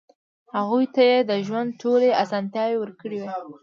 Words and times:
هغوی 0.55 0.85
ته 0.93 1.01
يې 1.09 1.17
د 1.29 1.31
ژوند 1.45 1.69
ټولې 1.81 2.09
اسانتیاوې 2.23 2.77
ورکړې 2.79 3.17
وې. 3.21 3.29